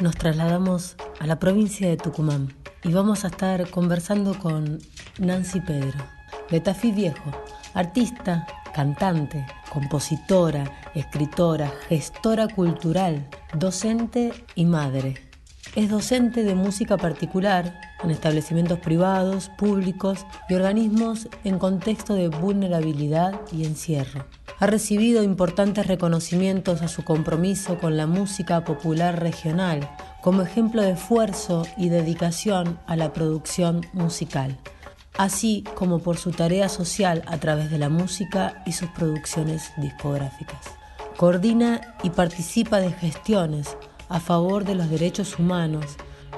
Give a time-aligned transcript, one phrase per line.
[0.00, 2.54] nos trasladamos a la provincia de Tucumán
[2.84, 4.78] y vamos a estar conversando con
[5.18, 5.98] Nancy Pedro,
[6.50, 7.32] de Tafí Viejo,
[7.74, 15.14] artista, cantante, compositora, escritora, gestora cultural, docente y madre.
[15.74, 23.40] Es docente de música particular en establecimientos privados, públicos y organismos en contexto de vulnerabilidad
[23.52, 24.24] y encierro.
[24.60, 29.88] Ha recibido importantes reconocimientos a su compromiso con la música popular regional,
[30.20, 34.58] como ejemplo de esfuerzo y dedicación a la producción musical,
[35.16, 40.58] así como por su tarea social a través de la música y sus producciones discográficas.
[41.16, 43.76] Coordina y participa de gestiones
[44.08, 45.86] a favor de los derechos humanos,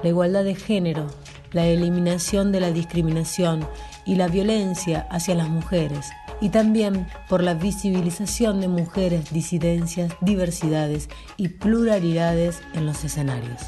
[0.03, 1.07] la igualdad de género,
[1.53, 3.67] la eliminación de la discriminación
[4.05, 11.09] y la violencia hacia las mujeres, y también por la visibilización de mujeres, disidencias, diversidades
[11.37, 13.63] y pluralidades en los escenarios.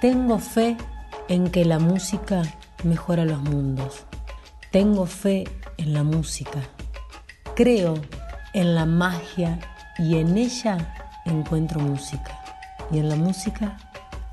[0.00, 0.76] Tengo fe
[1.28, 2.42] en que la música
[2.84, 4.04] mejora los mundos.
[4.70, 5.44] Tengo fe
[5.76, 6.60] en la música.
[7.54, 7.94] Creo
[8.54, 9.58] en la magia
[9.98, 12.40] y en ella encuentro música.
[12.90, 13.76] Y en la música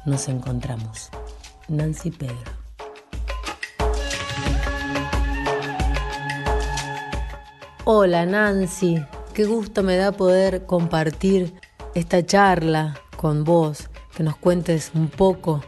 [0.06, 1.10] nos encontramos.
[1.68, 2.65] Nancy Pedro.
[7.88, 11.54] Hola Nancy, qué gusto me da poder compartir
[11.94, 15.64] esta charla con vos, que nos cuentes un poco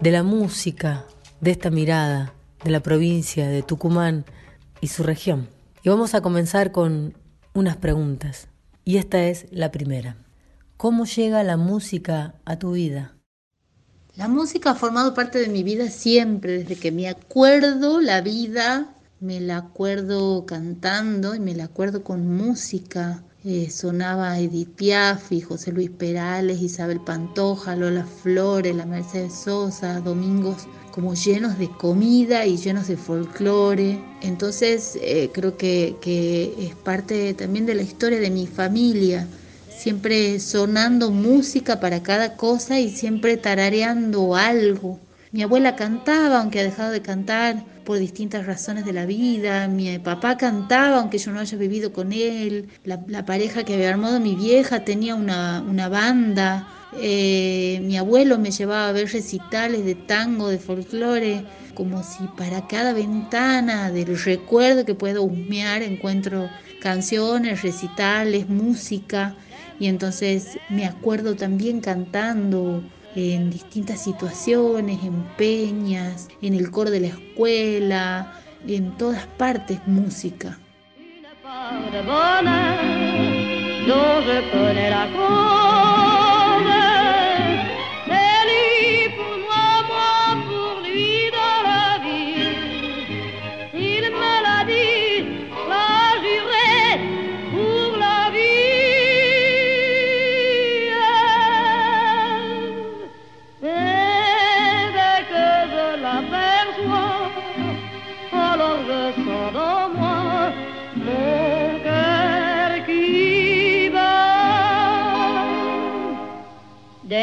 [0.00, 1.04] de la música,
[1.40, 2.32] de esta mirada
[2.62, 4.24] de la provincia de Tucumán
[4.80, 5.48] y su región.
[5.82, 7.18] Y vamos a comenzar con
[7.52, 8.46] unas preguntas.
[8.84, 10.18] Y esta es la primera.
[10.76, 13.16] ¿Cómo llega la música a tu vida?
[14.14, 18.95] La música ha formado parte de mi vida siempre, desde que me acuerdo la vida
[19.20, 23.22] me la acuerdo cantando y me la acuerdo con música.
[23.44, 30.66] Eh, sonaba Edith Piaf José Luis Perales, Isabel Pantoja, Lola Flores, la Mercedes Sosa, domingos
[30.90, 34.02] como llenos de comida y llenos de folclore.
[34.20, 39.26] Entonces eh, creo que, que es parte también de la historia de mi familia
[39.76, 44.98] siempre sonando música para cada cosa y siempre tarareando algo.
[45.36, 49.68] Mi abuela cantaba, aunque ha dejado de cantar por distintas razones de la vida.
[49.68, 52.70] Mi papá cantaba, aunque yo no haya vivido con él.
[52.84, 56.66] La, pareja que había armado mi vieja tenía una, banda.
[57.02, 61.44] Eh, mi abuelo me llevaba a ver recitales de tango, de folclore,
[61.74, 66.48] como si para cada ventana del recuerdo que puedo husmear encuentro
[66.80, 69.36] canciones, recitales, música.
[69.78, 72.82] Y entonces me acuerdo también cantando
[73.16, 78.32] en distintas situaciones, en peñas, en el coro de la escuela,
[78.68, 80.58] en todas partes música.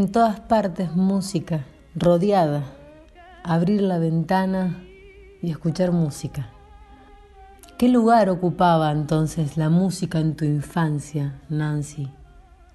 [0.00, 2.64] En todas partes música, rodeada,
[3.44, 4.82] abrir la ventana
[5.42, 6.48] y escuchar música.
[7.76, 12.10] ¿Qué lugar ocupaba entonces la música en tu infancia, Nancy?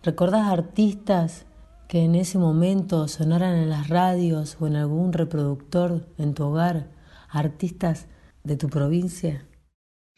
[0.04, 1.48] ¿Recordás artistas
[1.88, 6.90] que en ese momento sonaran en las radios o en algún reproductor en tu hogar?
[7.28, 8.06] ¿Artistas
[8.44, 9.44] de tu provincia?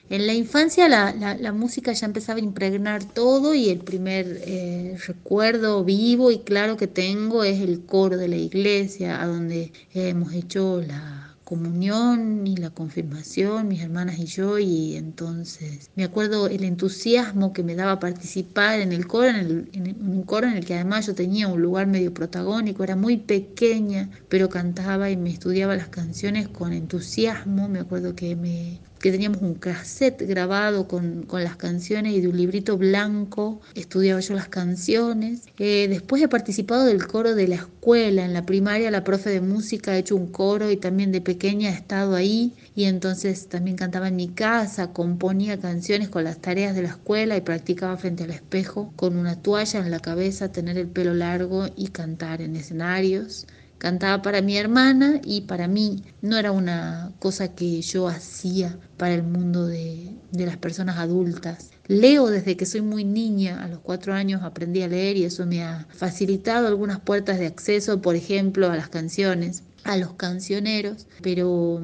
[0.09, 4.97] En la infancia la, la, música ya empezaba a impregnar todo y el primer eh,
[5.05, 10.31] recuerdo vivo y claro que tengo es el coro de la iglesia, a donde hemos
[10.31, 16.63] hecho la comunión y la confirmación, mis hermanas y yo, y entonces me acuerdo el
[16.63, 20.65] entusiasmo que me daba participar en el coro, en, el, en, un coro en el
[20.65, 25.31] que además yo tenía un lugar medio protagónico, era muy pequeña, pero cantaba y me
[25.31, 31.23] estudiaba las canciones con entusiasmo, me acuerdo que me que teníamos un cassette grabado con,
[31.23, 35.43] con, las canciones y de un librito blanco estudiaba yo las canciones.
[35.59, 39.41] Eh, después he participado del coro de la escuela, en la primaria la profe de
[39.41, 43.77] música ha hecho un coro y también de pequeña he estado ahí y entonces también
[43.77, 48.23] cantaba en mi casa, componía canciones con las tareas de la escuela y practicaba frente
[48.23, 52.55] al espejo con una toalla en la cabeza, tener el pelo largo y cantar en
[52.55, 53.47] escenarios.
[53.77, 56.03] Cantaba para mi hermana y para mí.
[56.21, 61.69] No era una cosa que yo hacía para el mundo de, de, las personas adultas.
[61.87, 65.45] Leo desde que soy muy niña, a los cuatro años aprendí a leer y eso
[65.45, 71.07] me ha facilitado algunas puertas de acceso, por ejemplo, a las canciones, a los cancioneros,
[71.21, 71.79] pero,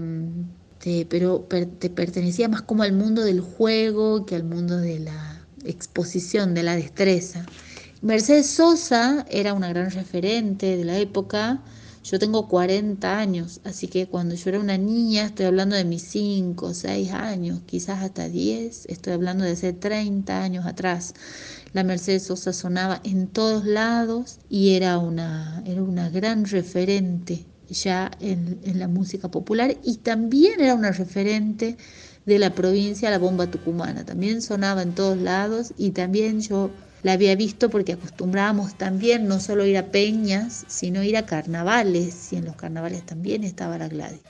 [0.79, 4.99] te, pero per, te pertenecía más como al mundo del juego que al mundo de
[4.99, 7.45] la exposición, de la destreza.
[8.01, 11.61] Mercedes Sosa era una gran referente de la época,
[12.03, 16.03] yo tengo 40 años, así que cuando yo era una niña, estoy hablando de mis
[16.03, 21.13] 5, 6 años, quizás hasta 10, estoy hablando de hace 30 años atrás.
[21.71, 28.11] La Mercedes Sosa sonaba en todos lados y era una, era una gran referente ya
[28.19, 31.77] en, en la música popular y también era una referente
[32.25, 34.05] de la provincia La Bomba Tucumana.
[34.05, 36.69] También sonaba en todos lados y también yo
[37.03, 42.33] la había visto porque acostumbrábamos también no solo ir a peñas, sino ir a carnavales,
[42.33, 44.21] y en los carnavales también estaba la Gladys.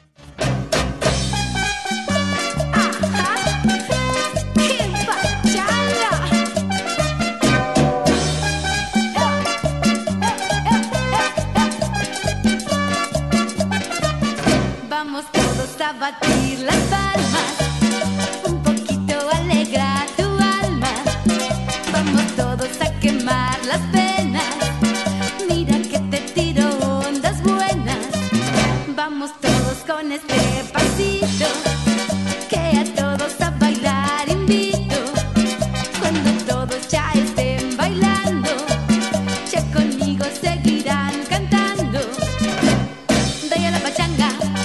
[43.95, 44.62] 江啊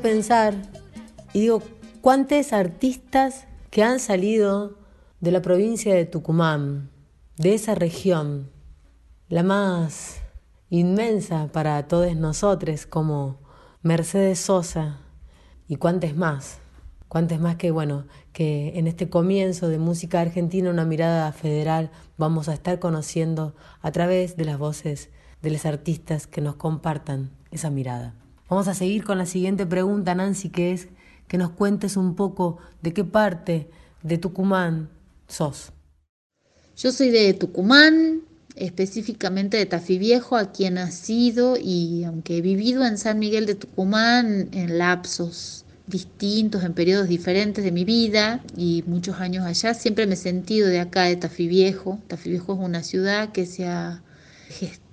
[0.00, 0.54] pensar
[1.32, 1.62] y digo,
[2.00, 4.78] ¿cuántos artistas que han salido
[5.20, 6.90] de la provincia de Tucumán,
[7.36, 8.50] de esa región,
[9.28, 10.16] la más
[10.70, 13.38] inmensa para todos nosotros, como
[13.82, 14.98] Mercedes Sosa
[15.68, 16.58] y cuántos más?
[17.08, 22.48] Cuántos más que, bueno, que en este comienzo de música argentina, una mirada federal, vamos
[22.48, 25.08] a estar conociendo a través de las voces
[25.40, 28.14] de los artistas que nos compartan esa mirada.
[28.48, 30.88] Vamos a seguir con la siguiente pregunta, Nancy, que es
[31.26, 33.68] que nos cuentes un poco de qué parte
[34.02, 34.88] de Tucumán
[35.26, 35.72] sos.
[36.76, 38.22] Yo soy de Tucumán,
[38.56, 43.54] específicamente de Tafí Viejo, aquí he nacido y aunque he vivido en San Miguel de
[43.54, 50.06] Tucumán en lapsos distintos, en periodos diferentes de mi vida y muchos años allá, siempre
[50.06, 51.98] me he sentido de acá, de Tafí Viejo.
[52.06, 54.02] Tafí Viejo es una ciudad que se ha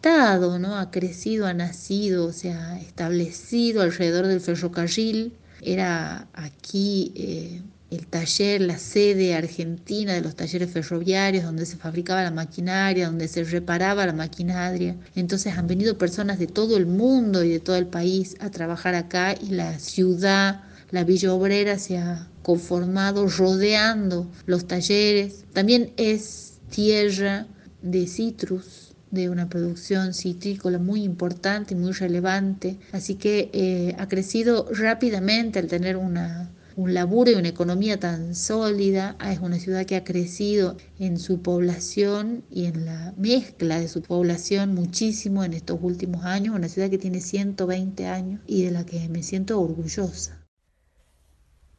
[0.06, 0.78] ¿no?
[0.78, 5.34] ha crecido, ha nacido, se ha establecido alrededor del ferrocarril.
[5.62, 12.22] Era aquí eh, el taller, la sede argentina de los talleres ferroviarios, donde se fabricaba
[12.22, 14.96] la maquinaria, donde se reparaba la maquinaria.
[15.16, 18.94] Entonces han venido personas de todo el mundo y de todo el país a trabajar
[18.94, 25.46] acá y la ciudad, la Villa Obrera se ha conformado rodeando los talleres.
[25.52, 27.48] También es tierra
[27.82, 32.78] de citrus, de una producción citrícola muy importante y muy relevante.
[32.92, 38.36] Así que eh, ha crecido rápidamente al tener una un laburo y una economía tan
[38.36, 43.80] sólida, ah, es una ciudad que ha crecido en su población y en la mezcla
[43.80, 48.64] de su población muchísimo en estos últimos años, una ciudad que tiene 120 años y
[48.64, 50.46] de la que me siento orgullosa.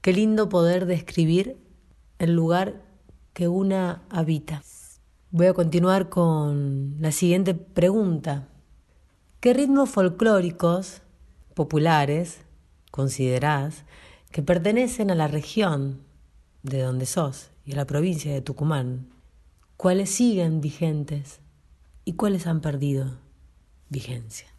[0.01, 1.59] Qué lindo poder describir
[2.19, 2.83] el lugar
[3.35, 4.63] que una habita.
[5.31, 8.49] Voy a continuar con la siguiente pregunta.
[9.41, 11.03] ¿Qué ritmos folclóricos
[11.55, 12.41] populares
[12.91, 13.85] considerás
[14.31, 16.01] que pertenecen a la región
[16.63, 19.09] de donde sos y a la provincia de Tucumán,
[19.77, 21.41] cuáles siguen vigentes
[22.05, 23.19] y cuáles han perdido
[23.89, 24.56] vigencia.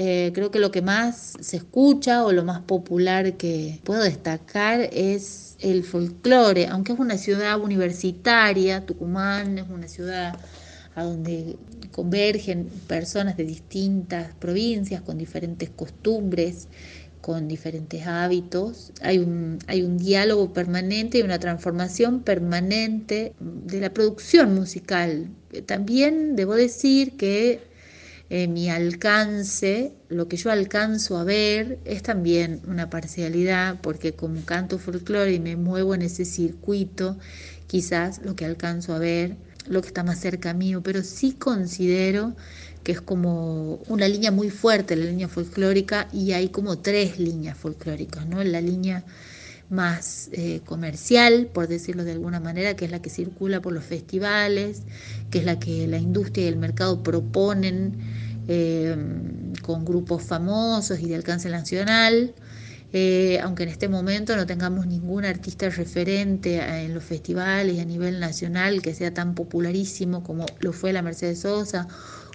[0.00, 4.80] Eh, creo que lo que más se escucha o lo más popular que puedo destacar
[4.92, 10.36] es el folclore, aunque es una ciudad universitaria, Tucumán es una ciudad
[10.94, 11.56] a donde
[11.90, 16.68] convergen personas de distintas provincias con diferentes costumbres
[17.20, 23.92] con diferentes hábitos, hay un, hay un diálogo permanente y una transformación permanente de la
[23.92, 25.28] producción musical.
[25.66, 27.67] También debo decir que
[28.30, 34.44] eh, mi alcance, lo que yo alcanzo a ver, es también una parcialidad, porque como
[34.44, 37.16] canto folclore y me muevo en ese circuito,
[37.66, 42.34] quizás lo que alcanzo a ver, lo que está más cerca mío, pero sí considero
[42.84, 47.56] que es como una línea muy fuerte, la línea folclórica, y hay como tres líneas
[47.56, 48.42] folclóricas, ¿no?
[48.44, 49.04] La línea
[49.70, 53.84] más eh, comercial, por decirlo de alguna manera, que es la que circula por los
[53.84, 54.82] festivales,
[55.30, 57.98] que es la que la industria y el mercado proponen
[58.48, 58.96] eh,
[59.62, 62.34] con grupos famosos y de alcance nacional.
[62.90, 67.84] Eh, aunque en este momento no tengamos ningún artista referente en los festivales y a
[67.84, 71.86] nivel nacional que sea tan popularísimo como lo fue la Mercedes Sosa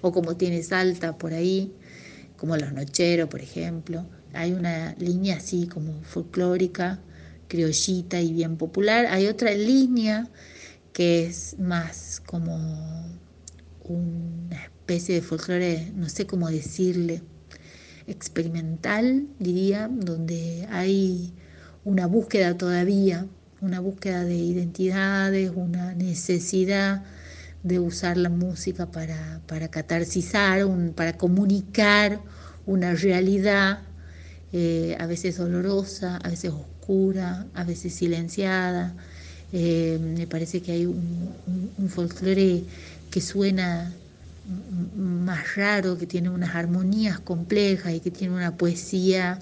[0.02, 1.72] o como tiene Salta por ahí,
[2.36, 4.06] como Los Nocheros, por ejemplo.
[4.32, 7.00] Hay una línea así como folclórica,
[7.48, 9.06] criollita y bien popular.
[9.06, 10.28] Hay otra línea
[10.92, 12.56] que es más como
[13.84, 17.22] una especie de folclore, no sé cómo decirle,
[18.06, 21.32] experimental, diría, donde hay
[21.84, 23.26] una búsqueda todavía,
[23.60, 27.02] una búsqueda de identidades, una necesidad
[27.62, 30.60] de usar la música para, para catarsizar,
[30.94, 32.20] para comunicar
[32.66, 33.82] una realidad,
[34.52, 36.73] eh, a veces dolorosa, a veces oscura,
[37.54, 38.94] a veces silenciada.
[39.52, 42.64] Eh, me parece que hay un, folclore
[43.10, 43.92] que suena
[44.96, 49.38] más raro, que tiene unas armonías complejas y que tiene una poesía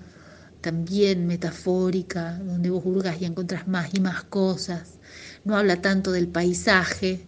[0.60, 4.98] también metafórica, donde vos hurgas y encontrás más y más cosas.
[5.44, 7.20] No habla tanto del paisaje,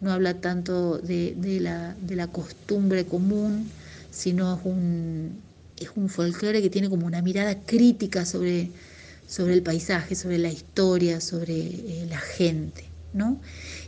[0.00, 3.68] no habla tanto de, la, costumbre común,
[4.10, 4.60] sino
[5.76, 8.70] es un folclore que tiene como una mirada crítica sobre,
[9.28, 12.88] sobre el paisaje, sobre la historia, sobre eh, la gente.
[13.12, 13.40] ¿no?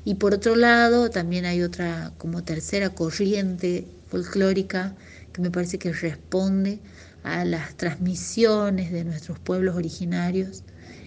[0.05, 4.95] Y por otro lado, también hay otra como tercera corriente folclórica
[5.33, 6.79] que me parece que responde
[7.23, 10.63] a las transmisiones de nuestros pueblos originarios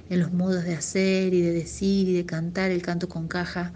[0.09, 3.73] en los modos de hacer y de decir y de cantar el canto con caja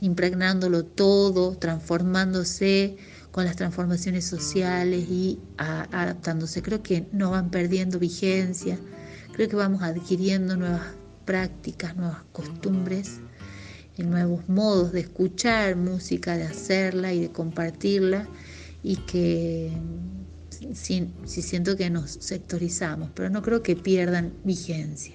[0.00, 2.96] impregnándolo todo, transformándose
[3.30, 6.62] con las transformaciones sociales y adaptándose.
[6.62, 8.78] Creo que no van perdiendo vigencia,
[9.38, 10.82] creo que vamos adquiriendo nuevas
[11.24, 13.20] prácticas, nuevas costumbres,
[13.96, 18.26] nuevos modos de escuchar música, de hacerla y de compartirla
[18.82, 19.70] y que
[20.74, 25.14] si, siento que nos sectorizamos, pero no creo que pierdan vigencia.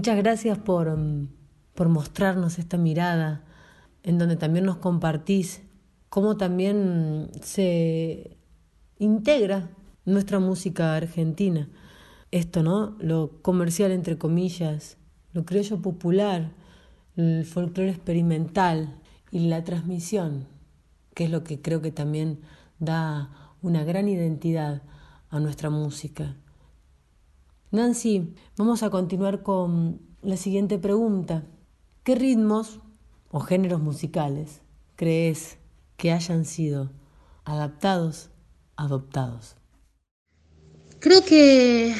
[0.00, 1.28] Muchas gracias por, mm,
[1.74, 3.44] por mostrarnos esta mirada
[4.02, 5.60] en donde también nos compartís
[6.08, 8.38] cómo también se
[8.98, 9.68] integra
[10.06, 11.68] nuestra música argentina.
[12.30, 12.96] Esto, ¿no?
[12.98, 14.96] Lo comercial, entre comillas,
[15.34, 16.52] lo criollo popular,
[17.16, 18.96] el folclore experimental
[19.30, 20.46] y la transmisión,
[21.12, 22.40] que es lo que creo que también
[22.78, 24.80] da una gran identidad
[25.28, 26.36] a nuestra música.
[27.72, 31.44] Nancy, vamos a continuar con la siguiente pregunta.
[32.02, 32.80] ¿Qué ritmos
[33.30, 34.62] o géneros musicales
[34.96, 35.56] crees
[35.96, 36.90] que hayan sido
[37.44, 38.30] adaptados,
[38.74, 39.54] adoptados?
[40.98, 41.94] Creo que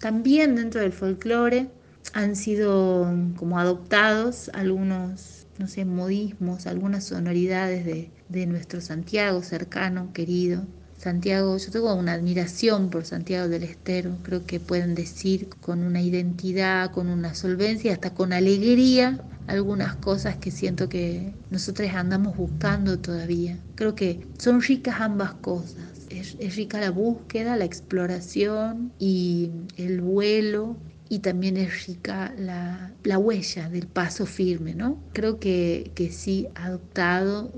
[0.00, 1.70] también dentro del folclore
[2.12, 10.12] han sido como adoptados algunos, no sé, modismos, algunas sonoridades de, de nuestro Santiago cercano,
[10.12, 10.66] querido.
[11.00, 16.02] Santiago, yo tengo una admiración por Santiago del Estero, creo que pueden decir con una
[16.02, 22.98] identidad, con una solvencia, hasta con alegría, algunas cosas que siento que nosotros andamos buscando
[22.98, 23.56] todavía.
[23.76, 25.78] Creo que son ricas ambas cosas.
[26.10, 30.76] Es, rica la búsqueda, la exploración y el vuelo
[31.08, 34.98] y también es rica la, la, huella del paso firme, ¿no?
[35.14, 37.50] Creo que, que sí ha adoptado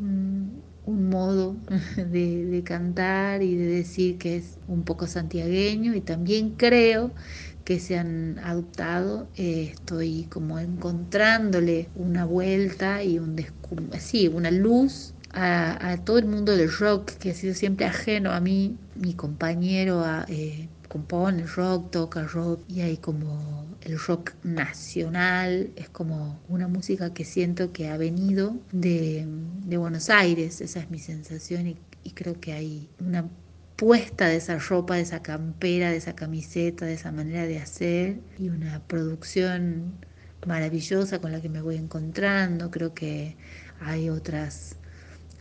[0.85, 1.57] un modo
[1.97, 7.13] de, de, cantar y de decir que es un poco santiagueño y también creo
[7.65, 13.37] que se han adoptado, eh, estoy como encontrándole una vuelta y un
[13.99, 18.41] sí, una luz a, todo el mundo del rock que ha sido siempre ajeno a
[18.41, 25.71] mí, mi compañero a, eh, compone rock, toca rock y hay como el rock nacional,
[25.77, 29.27] es como una música que siento que ha venido de,
[29.65, 33.29] de Buenos Aires, esa es mi sensación y, y, creo que hay una
[33.77, 38.21] puesta de esa ropa, de esa campera, de esa camiseta, de esa manera de hacer
[38.39, 39.95] y una producción
[40.47, 43.37] maravillosa con la que me voy encontrando, creo que
[43.81, 44.77] hay otras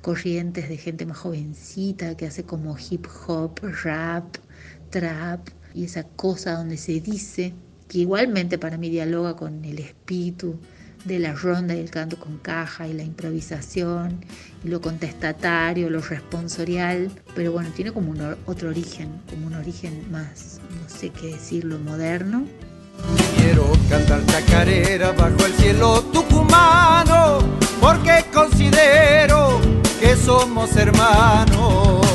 [0.02, 4.38] corrientes de gente más jovencita que hace como hip hop, rap,
[4.90, 7.54] trap y esa cosa donde se dice
[7.92, 10.56] que igualmente para mí dialoga con el espíritu
[11.04, 14.24] de la ronda y el canto con caja y la improvisación
[14.64, 20.10] y lo contestatario, lo responsorial, pero bueno, tiene como un otro origen, como un origen
[20.10, 22.46] más, no sé qué decirlo, moderno.
[23.36, 27.40] Quiero cantar chacarera bajo el cielo tucumano,
[27.82, 29.60] porque considero
[30.00, 32.11] que somos hermanos.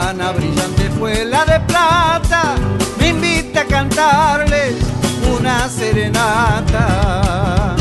[0.00, 2.54] Brillante fue la de plata,
[2.98, 4.74] me invita a cantarles
[5.38, 7.76] una serenata.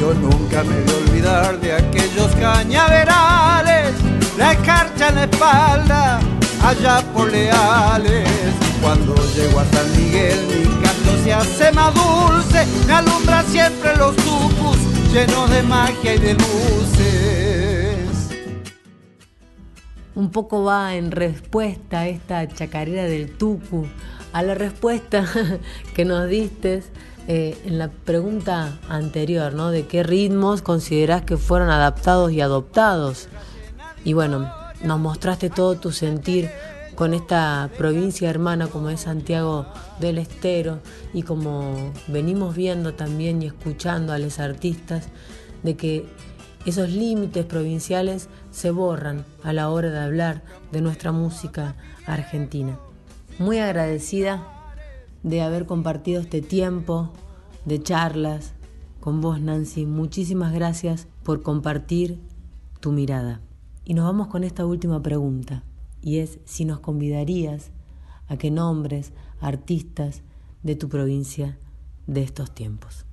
[0.00, 3.92] Yo nunca me voy a olvidar de aquellos cañaverales,
[4.36, 6.18] la escarcha en la espalda,
[6.60, 8.28] allá por Leales.
[8.82, 12.33] Cuando llego a San Miguel, mi canto se hace dulce,
[12.92, 14.76] alumbra siempre los tucus,
[15.12, 18.04] llenos de magia y de luces.
[20.14, 23.86] Un poco va en respuesta a esta chacarera del tucu,
[24.32, 25.26] a la respuesta
[25.94, 26.82] que nos diste
[27.26, 29.70] eh, en la pregunta anterior, ¿no?
[29.70, 33.28] De qué ritmos considerás que fueron adaptados y adoptados.
[34.04, 36.50] Y bueno, nos mostraste todo tu sentir
[36.94, 39.66] con esta provincia hermana como es Santiago
[40.00, 40.80] del Estero
[41.12, 45.08] y como venimos viendo también y escuchando a los artistas
[45.62, 46.06] de que
[46.66, 51.74] esos límites provinciales se borran a la hora de hablar de nuestra música
[52.06, 52.78] argentina.
[53.38, 54.46] Muy agradecida
[55.22, 57.12] de haber compartido este tiempo
[57.64, 58.52] de charlas
[59.00, 59.84] con vos Nancy.
[59.84, 62.20] Muchísimas gracias por compartir
[62.80, 63.40] tu mirada.
[63.84, 65.62] Y nos vamos con esta última pregunta
[66.04, 67.70] y es si nos convidarías
[68.28, 70.22] a que nombres artistas
[70.62, 71.58] de tu provincia
[72.06, 73.06] de estos tiempos.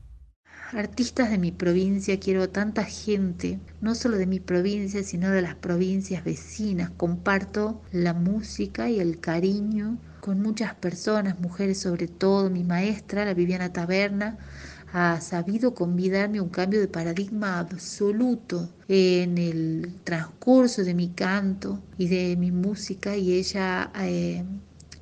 [0.73, 5.55] Artistas de mi provincia, quiero tanta gente, no solo de mi provincia, sino de las
[5.55, 6.91] provincias vecinas.
[6.91, 13.33] Comparto la música y el cariño con muchas personas, mujeres sobre todo, mi maestra, la
[13.33, 14.37] Viviana Taberna,
[14.93, 21.81] ha sabido convidarme a un cambio de paradigma absoluto en el transcurso de mi canto
[21.97, 24.43] y de mi música y ella eh,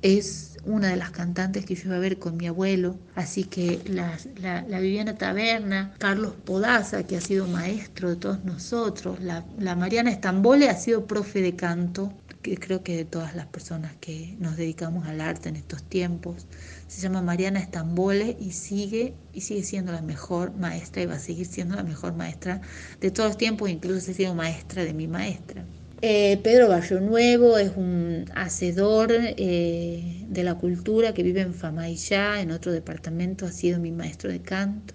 [0.02, 3.80] es una de las cantantes que yo iba a ver con mi abuelo, así que
[3.86, 9.44] la, la, la, Viviana Taberna, Carlos Podaza, que ha sido maestro de todos nosotros, la,
[9.58, 13.92] la Mariana Estambole ha sido profe de canto que creo que de todas las personas
[14.00, 16.46] que nos dedicamos al arte en estos tiempos.
[16.90, 21.18] Se llama Mariana Estambole y sigue y sigue siendo la mejor maestra y va a
[21.20, 22.62] seguir siendo la mejor maestra
[23.00, 25.62] de todos los tiempos, incluso he sido maestra de mi maestra.
[26.02, 32.40] Eh, Pedro Barrio Nuevo es un hacedor eh, de la cultura que vive en Famaillá,
[32.40, 34.94] en otro departamento, ha sido mi maestro de canto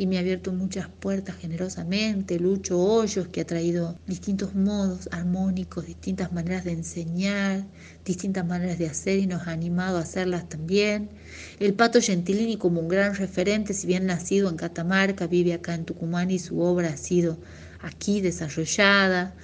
[0.00, 2.38] y me ha abierto muchas puertas generosamente.
[2.40, 7.66] Lucho Hoyos, que ha traído distintos modos armónicos, distintas maneras de enseñar,
[8.02, 11.10] distintas maneras de hacer y nos ha animado a hacerlas también.
[11.58, 15.84] El Pato Gentilini como un gran referente, si bien nacido en Catamarca, vive acá en
[15.84, 17.36] Tucumán y su obra ha sido
[17.82, 19.34] aquí desarrollada.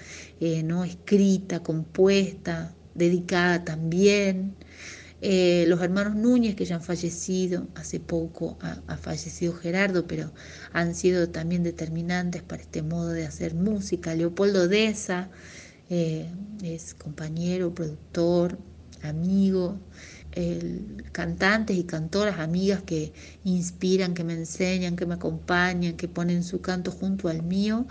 [0.40, 0.84] Eh, ¿no?
[0.84, 4.54] escrita, compuesta, dedicada también.
[5.22, 10.33] Eh, los hermanos Núñez, que ya han fallecido, hace poco ha, fallecido Gerardo, pero
[10.72, 14.14] han sido también determinantes para este modo de hacer música.
[14.14, 15.31] Leopoldo Deza
[15.88, 16.29] eh,
[16.62, 18.59] es compañero, productor,
[19.02, 19.79] amigo,
[21.12, 26.61] cantantes y cantoras, amigas que inspiran, que me enseñan, que me acompañan, que ponen su
[26.61, 27.87] canto junto al mío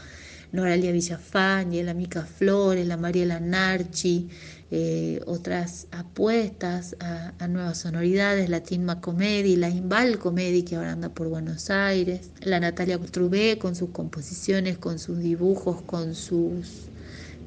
[0.52, 4.30] Noralia Villafañe, la Mica Flores, la Mariela Narchi,
[4.72, 11.10] eh, otras apuestas a, nuevas sonoridades, la Tinma Comedy, la Imbal Comedy que ahora anda
[11.10, 16.90] por Buenos Aires, la Natalia Trubé con sus composiciones, con sus dibujos, con sus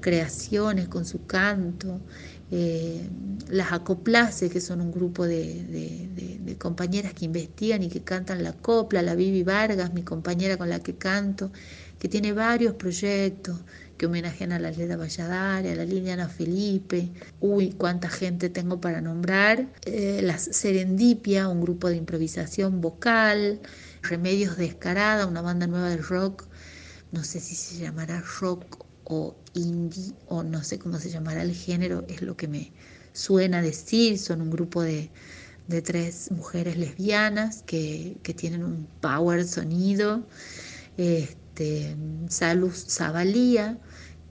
[0.00, 2.00] creaciones, con su canto,
[2.50, 3.06] eh,
[3.50, 8.52] las Acoplace, que son un grupo de, de, compañeras que investigan y que cantan la
[8.52, 11.52] copla, la Vivi Vargas, mi compañera con la que canto,
[11.98, 13.60] que tiene varios proyectos
[13.98, 17.10] que homenajean a la Leda Valladares, a la Liliana Felipe.
[17.40, 19.68] Uy, cuánta gente tengo para nombrar.
[19.84, 23.60] Eh, la Serendipia, un grupo de improvisación vocal.
[24.02, 26.46] Remedios Descarada, una banda nueva de rock.
[27.10, 31.54] No sé si se llamará rock o indie o no sé cómo se llamará el
[31.54, 32.72] género, es lo que me
[33.12, 34.18] suena decir.
[34.18, 35.10] Son un grupo de,
[35.82, 40.24] tres mujeres lesbianas que, tienen un power sonido.
[40.96, 41.96] Este, este,
[42.28, 43.78] Salus Zavalía,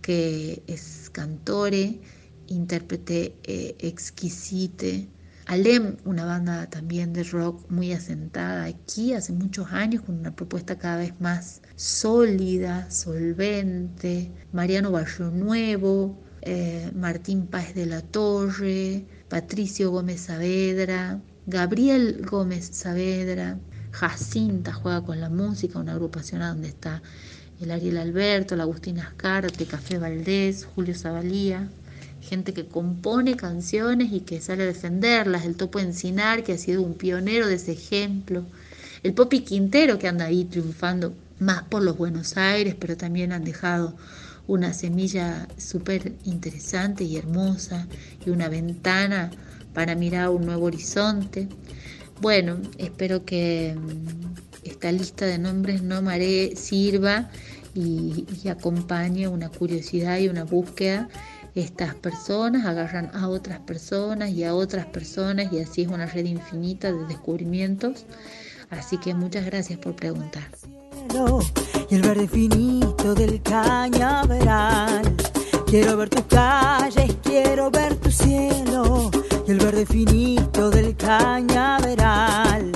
[0.02, 2.00] que es cantore,
[2.48, 5.10] intérprete eh, exquisite.
[5.46, 10.78] Alem, una banda también de rock muy asentada aquí hace muchos años con una propuesta
[10.78, 14.32] cada vez más sólida, solvente.
[14.54, 23.60] Mariano Barrio Nuevo, eh, Martín Páez de la Torre, Patricio Gómez Saavedra, Gabriel Gómez Saavedra,
[24.00, 27.02] Jacinta juega con la música, una agrupación donde está
[27.60, 31.68] el Ariel Alberto, la Agustina Ascarte, Café Valdés, Julio Zabalía,
[32.22, 36.84] gente que compone canciones y que sale a defenderlas, el Topo Encinar, que ha sido
[36.84, 38.46] un pionero de ese ejemplo,
[39.02, 43.44] el Popi Quintero, que anda ahí triunfando más por los Buenos Aires, pero también han
[43.44, 43.96] dejado
[44.46, 47.88] una semilla súper interesante y hermosa
[48.24, 49.32] y una ventana
[49.74, 51.48] para mirar un nuevo horizonte.
[52.20, 57.30] Bueno, espero que mm, esta lista de nombres no maré sirva
[57.76, 61.10] y, acompañe una curiosidad y una búsqueda.
[61.54, 66.26] Estas personas agarran a otras personas y a otras personas y así es una red
[66.26, 68.06] infinita de descubrimientos.
[68.70, 70.48] Así que muchas gracias por preguntar.
[71.90, 75.16] Y el verde finito del cañaveral.
[75.68, 79.12] Quiero ver tus calles, quiero ver tu cielo
[79.48, 82.72] el verde finito del cañaveral.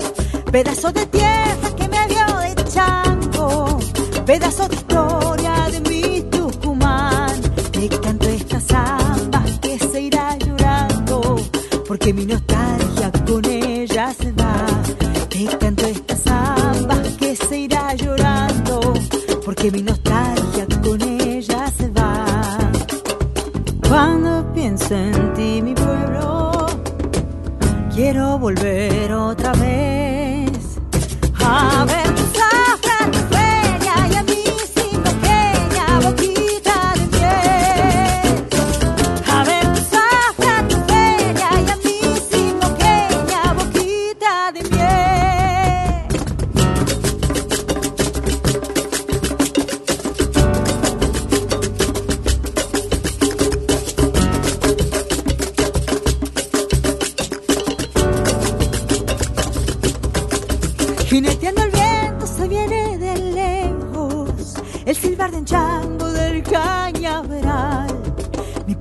[0.51, 3.79] Pedazo de tierra que me vio de chango,
[4.25, 7.41] pedazo de historia de mi Tucumán.
[7.71, 11.37] Te canto esta samba que se irá llorando,
[11.87, 13.60] porque mi nostalgia con ella
[28.41, 28.80] volver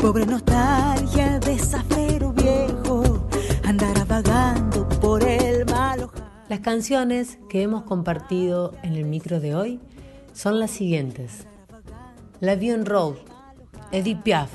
[0.01, 3.29] pobre nostalgia de viejo,
[3.65, 6.11] andará vagando por el malo.
[6.49, 9.81] Las canciones que hemos compartido en el micro de hoy
[10.33, 11.47] son las siguientes.
[12.41, 13.17] La Vie en Road,
[13.93, 14.51] Edith Piaf,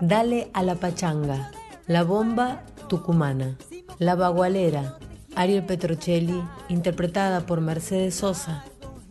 [0.00, 1.50] Dale a la pachanga,
[1.86, 3.56] La bomba tucumana,
[3.98, 4.98] La bagualera,
[5.36, 8.64] Ariel Petrocelli, interpretada por Mercedes Sosa,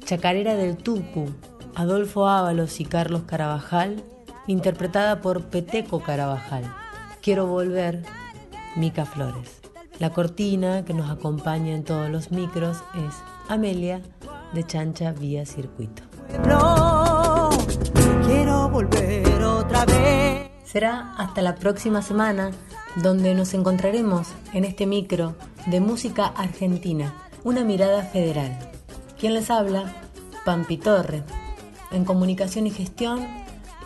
[0.05, 1.33] Chacarera del Tucu,
[1.75, 4.03] Adolfo Ábalos y Carlos Carabajal,
[4.47, 6.63] interpretada por Peteco Carabajal.
[7.21, 8.03] Quiero volver,
[8.75, 9.61] Mica Flores.
[9.99, 13.15] La cortina que nos acompaña en todos los micros es
[13.47, 14.01] Amelia
[14.53, 16.03] de Chancha Vía Circuito.
[18.25, 20.22] Quiero volver otra vez.
[20.73, 22.49] Será hasta la próxima semana
[22.95, 25.35] donde nos encontraremos en este micro
[25.67, 28.57] de música argentina, una mirada federal.
[29.19, 29.93] ¿Quién les habla?
[30.45, 31.23] Pampi Torre.
[31.91, 33.27] En comunicación y gestión,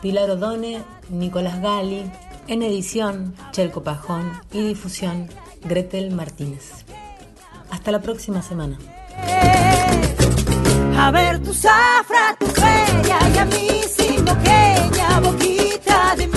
[0.01, 2.09] Pilar Odone, Nicolás Gali.
[2.47, 4.31] En edición, Chelco Pajón.
[4.53, 5.27] Y difusión,
[5.65, 6.85] Gretel Martínez.
[7.69, 8.77] Hasta la próxima semana.
[10.97, 13.81] A ver tu tu y a mí
[15.19, 16.36] boquita de